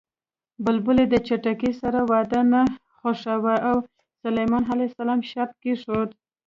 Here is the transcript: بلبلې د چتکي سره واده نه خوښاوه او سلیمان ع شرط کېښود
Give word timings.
بلبلې 0.65 1.05
د 1.09 1.15
چتکي 1.27 1.71
سره 1.81 1.99
واده 2.11 2.41
نه 2.53 2.61
خوښاوه 2.99 3.55
او 3.69 3.77
سلیمان 4.21 4.63
ع 4.71 4.73
شرط 5.31 5.53
کېښود 5.63 6.09